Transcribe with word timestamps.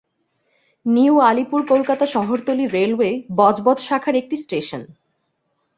New 0.85 1.13
Alipore 1.19 1.61
Kolkata 1.67 2.05
শহরতলি 2.05 2.65
railway 2.67 3.09
Budge Budge 3.35 3.77
শাখার 3.79 4.15
একটি 4.15 4.35
স্টেশন। 4.37 4.81